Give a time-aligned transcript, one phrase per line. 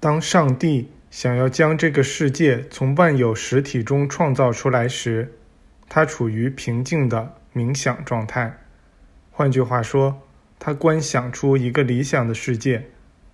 [0.00, 5.32] 当上帝想要将这个世界从万有实体中创造出来时，
[5.88, 8.58] 他处于平静的冥想状态。
[9.32, 10.22] 换句话说，
[10.58, 12.86] 他观想出一个理想的世界。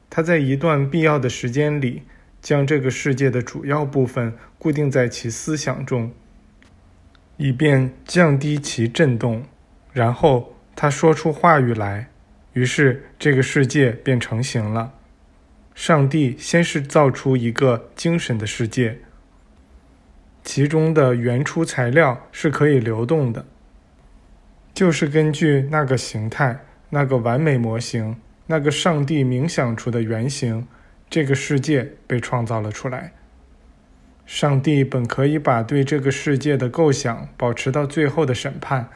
[0.08, 2.02] 他在一段必要的时间里，
[2.40, 6.12] 将这个世界的主要部分固定在其思想中，
[7.36, 9.44] 以便降低其震动。
[9.92, 12.08] 然后他说出话语来，
[12.52, 14.92] 于是这个世界便成型了。
[15.74, 18.98] 上帝先是造出一个精神的世界，
[20.44, 23.44] 其中的原初材料是可以流动的，
[24.72, 28.16] 就是根据那个形态、那个完美模型、
[28.46, 30.66] 那个上帝冥想出的原型，
[31.10, 33.12] 这个世界被创造了出来。
[34.24, 38.88] 上帝本可以把对这个世界的构想保持到最后的审判，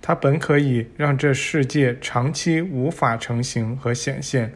[0.00, 4.54] 他本可以让这世界长期无法成型和显现。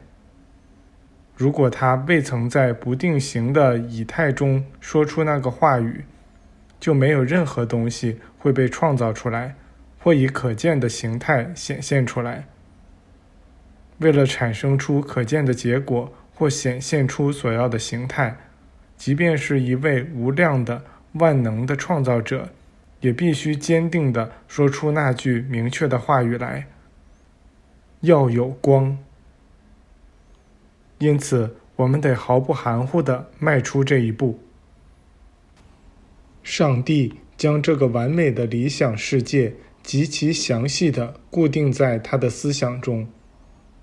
[1.41, 6.05] 如果他未曾在不定型的以太中说出那个话语，
[6.79, 9.55] 就没有任何东西会被创造出来，
[9.99, 12.45] 或以可见的形态显现出来。
[14.01, 18.37] 为了产生出可见的结果或显现出所要的形态，
[18.99, 22.51] 即便是一位无量的万能的创造者，
[23.01, 26.67] 也必须坚定地说出那句明确的话语来：
[28.03, 28.99] 要有光。
[31.01, 34.39] 因此，我们得毫不含糊地迈出这一步。
[36.43, 43.09] 上帝将这个完美的理想世界极其详细地固定在他的思想中。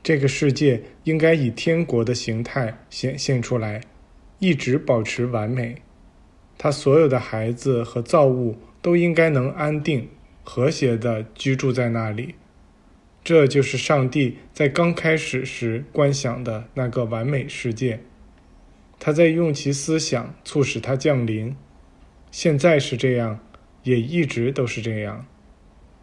[0.04, 3.82] 这个世界应该以天国的形态显现出来，
[4.38, 5.82] 一直保持完美。
[6.56, 10.08] 他所有的孩子和造物都应该能安定、
[10.44, 12.36] 和谐地居住在那里。
[13.28, 18.00] 这就是上帝在刚开始时观想的那个完美世界，
[19.02, 21.54] 他在用其思想促使它降临。
[22.32, 23.42] 现在是这样，
[23.84, 25.26] 也一直都是这样。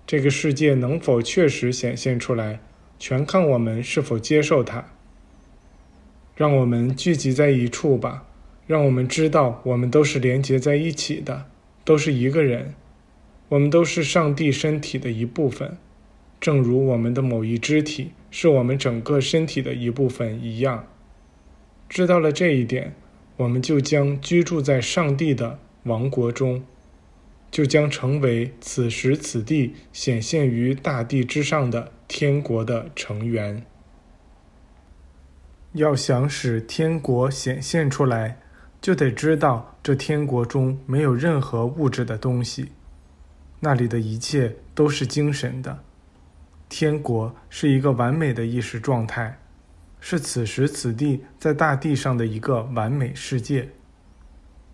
[0.06, 2.60] 这个世界能否确实显现出来，
[2.98, 4.84] 全看我们是否接受它。
[6.36, 8.26] 让我们聚集在一处吧，
[8.66, 11.46] 让我们知道我们都是连结在一起的，
[11.86, 12.74] 都是一个人，
[13.48, 15.78] 我们都是上帝身体的一部分。
[16.44, 20.86] 正如我们的某一肢体是我们整个身体的一部分一样，
[21.88, 22.94] 知道了这一点，
[23.38, 26.62] 我们就将居住在上帝的王国中，
[27.50, 33.64] 就将成为此时此地显现于大地之上的天国的成员。
[35.72, 38.38] 要想使天国显现出来，
[38.82, 42.72] 就得知道这天国中没有任何物质的东西，
[43.60, 45.82] 那里的一切都是精神的。
[46.76, 49.38] 天国是一个完美的意识状态，
[50.00, 53.68] 是此时此地在大地上的一个完美世界。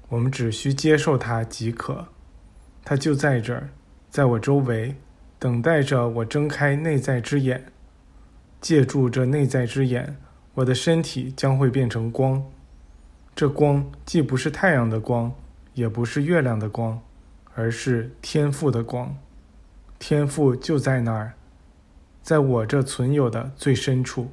[0.09, 2.07] 我们只需接受它即可，
[2.83, 3.69] 它就在这儿，
[4.09, 4.97] 在我周围，
[5.39, 7.67] 等待着我睁开内在之眼。
[8.63, 10.17] 借助这内在之眼，
[10.55, 12.43] 我的身体将会变成光。
[13.35, 15.31] 这光既不是太阳的光，
[15.75, 16.99] 也不是月亮的光，
[17.55, 19.15] 而是天赋的光。
[19.99, 21.35] 天赋就在那儿。
[22.23, 24.29] 在我这存有的最深处，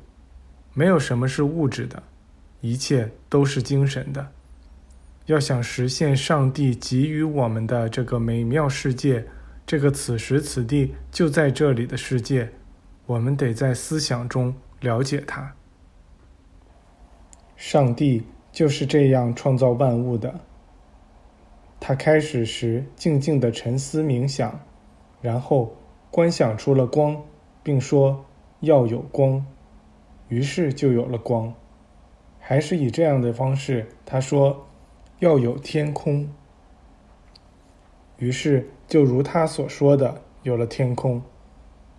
[0.74, 2.04] 没有什么是物质的，
[2.62, 4.32] 一切都是精神的。
[5.26, 9.26] 要想实现上帝给予我们的这个美妙世界，
[9.66, 12.50] 这个此时此地就在这里的世界，
[13.06, 15.54] 我们得在思想中了解它。
[17.56, 20.40] 上帝就是这样创造万物的。
[21.80, 24.60] 他开始时静静的沉思冥想，
[25.22, 25.76] 然后
[26.10, 27.22] 观想出了光。
[27.68, 28.24] 并说
[28.62, 29.46] 要有光，
[30.30, 31.54] 于是就有了光。
[32.40, 34.66] 还是以这样的方式，他说
[35.20, 36.30] 要有天空，
[38.20, 41.22] 于是就如他所说的有了天空。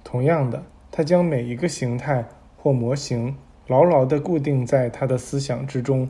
[0.02, 3.36] 同样的，他将每一个形态或模型
[3.66, 6.08] 牢牢地固定在他的思想之中，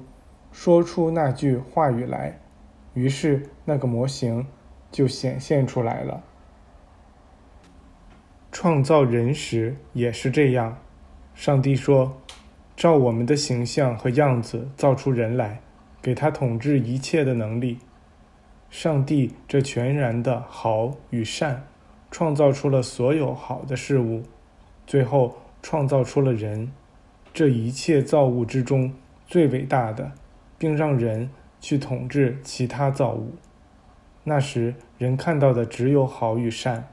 [0.52, 2.38] 说出那句话语来，
[2.94, 4.46] 于是那个模型
[4.92, 6.22] 就显现出来了。
[8.50, 10.78] 创造人时也是这样，
[11.34, 12.20] 上帝说
[12.74, 15.60] ：“照我们的形象和样子造出人来，
[16.00, 17.78] 给他统治一切的能力。”
[18.70, 21.64] 上帝这全然的好与善，
[22.10, 24.22] 创造出了所有好的事物，
[24.86, 26.72] 最后创造出了人，
[27.32, 28.92] 这一切造物之中
[29.26, 30.12] 最伟大的，
[30.58, 31.30] 并让人
[31.60, 33.34] 去统治其他造物。
[34.24, 36.88] 那时人看到的只有好与善。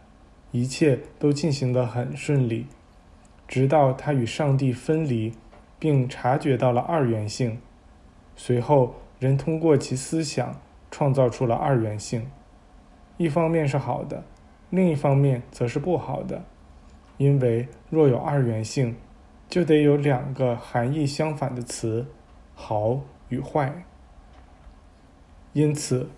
[0.56, 2.66] 一切都进行得很顺利，
[3.46, 5.34] 直到他与上帝分离，
[5.78, 7.60] 并察觉到了二元性。
[8.38, 12.32] 随后人通过其思想创造出了二元性。
[13.18, 14.24] 一方面是好的，
[14.70, 16.46] 另一方面则是不好的，
[17.18, 18.96] 因为若有二元性，
[19.50, 22.08] 就得有两个含义相反的词，
[22.54, 23.84] 好与坏。
[25.52, 26.10] 因此，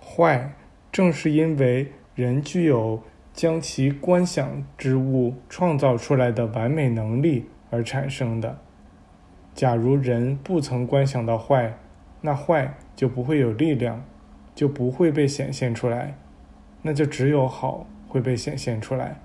[0.00, 0.54] 坏
[0.90, 8.58] 正是因为人具有将其观想之物创造出来的完美能力而产生的。
[9.54, 11.78] 假如人不曾观想到坏，
[12.20, 14.04] 那坏就不会有力量，
[14.54, 16.14] 就不会被显现出来。
[16.82, 19.20] 那就只有好会被显现出来，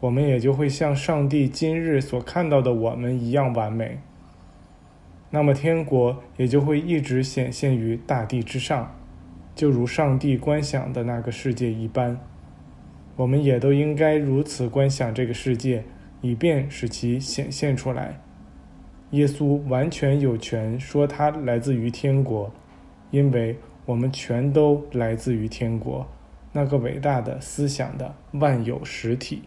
[0.00, 4.00] 我们也就会像上帝今日所看到的我们一样完美。
[5.30, 8.94] 那么天国也就会一直显现于大地之上，
[9.54, 12.18] 就如上帝观想的那个世界一般。
[13.22, 15.84] 我们也都应该如此观想这个世界，
[16.22, 18.20] 以便使其显现出来。
[19.12, 22.52] 耶稣完全有权说他来自于天国，
[23.12, 26.04] 因为我们全都来自于天国。
[26.52, 29.42] 那个伟大的思想的万有实体。